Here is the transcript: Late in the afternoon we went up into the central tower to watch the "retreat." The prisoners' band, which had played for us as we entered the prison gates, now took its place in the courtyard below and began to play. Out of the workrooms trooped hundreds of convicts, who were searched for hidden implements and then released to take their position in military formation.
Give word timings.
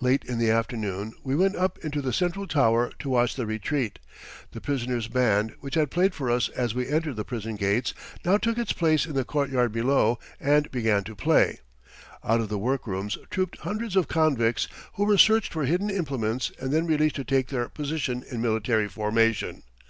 Late 0.00 0.24
in 0.24 0.38
the 0.38 0.50
afternoon 0.50 1.12
we 1.22 1.36
went 1.36 1.54
up 1.54 1.76
into 1.84 2.00
the 2.00 2.14
central 2.14 2.46
tower 2.46 2.90
to 2.98 3.10
watch 3.10 3.34
the 3.36 3.44
"retreat." 3.44 3.98
The 4.52 4.60
prisoners' 4.62 5.06
band, 5.06 5.54
which 5.60 5.74
had 5.74 5.90
played 5.90 6.14
for 6.14 6.30
us 6.30 6.48
as 6.48 6.74
we 6.74 6.88
entered 6.88 7.16
the 7.16 7.26
prison 7.26 7.56
gates, 7.56 7.92
now 8.24 8.38
took 8.38 8.56
its 8.56 8.72
place 8.72 9.04
in 9.04 9.12
the 9.14 9.22
courtyard 9.22 9.70
below 9.70 10.18
and 10.40 10.70
began 10.70 11.04
to 11.04 11.14
play. 11.14 11.58
Out 12.24 12.40
of 12.40 12.48
the 12.48 12.56
workrooms 12.58 13.18
trooped 13.28 13.58
hundreds 13.58 13.96
of 13.96 14.08
convicts, 14.08 14.66
who 14.94 15.04
were 15.04 15.18
searched 15.18 15.52
for 15.52 15.66
hidden 15.66 15.90
implements 15.90 16.50
and 16.58 16.72
then 16.72 16.86
released 16.86 17.16
to 17.16 17.24
take 17.24 17.48
their 17.48 17.68
position 17.68 18.24
in 18.30 18.40
military 18.40 18.88
formation. 18.88 19.62